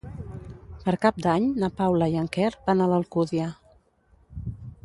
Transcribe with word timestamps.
Per 0.85 0.95
Cap 1.03 1.19
d'Any 1.25 1.45
na 1.65 1.69
Paula 1.83 2.09
i 2.15 2.19
en 2.23 2.31
Quer 2.39 2.49
van 2.71 2.81
a 2.87 2.91
l'Alcúdia. 2.93 3.55